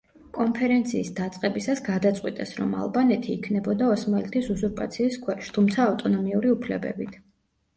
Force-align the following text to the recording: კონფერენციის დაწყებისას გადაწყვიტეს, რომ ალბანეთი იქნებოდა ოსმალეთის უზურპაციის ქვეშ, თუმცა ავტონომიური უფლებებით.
კონფერენციის 0.35 1.11
დაწყებისას 1.19 1.83
გადაწყვიტეს, 1.87 2.53
რომ 2.61 2.73
ალბანეთი 2.85 3.31
იქნებოდა 3.35 3.91
ოსმალეთის 3.97 4.49
უზურპაციის 4.57 5.21
ქვეშ, 5.27 5.53
თუმცა 5.59 5.87
ავტონომიური 5.93 6.55
უფლებებით. 6.57 7.23